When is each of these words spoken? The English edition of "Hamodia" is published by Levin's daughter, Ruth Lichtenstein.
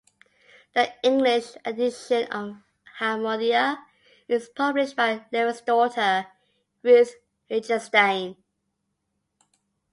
The 0.73 0.91
English 1.03 1.55
edition 1.63 2.23
of 2.33 2.55
"Hamodia" 2.99 3.77
is 4.27 4.49
published 4.49 4.95
by 4.95 5.23
Levin's 5.31 5.61
daughter, 5.61 6.25
Ruth 6.81 7.13
Lichtenstein. 7.51 8.35